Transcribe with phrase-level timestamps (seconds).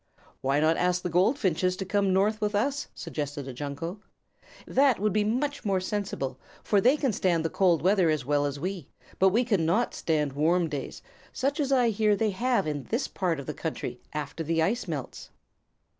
[0.41, 3.99] "Why not ask the Goldfinches to come north with us?" suggested a Junco.
[4.65, 8.47] "That would be much more sensible, for they can stand the cold weather as well
[8.47, 12.85] as we, but we cannot stand warm days, such as I hear they have in
[12.85, 15.29] this part of the country after the ice melts."